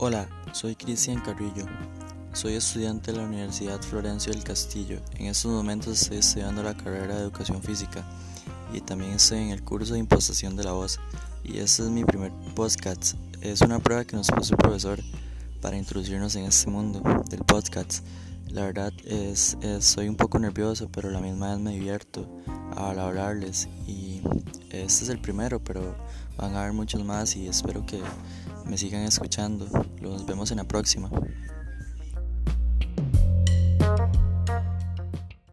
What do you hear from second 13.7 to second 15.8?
prueba que nos puso el profesor para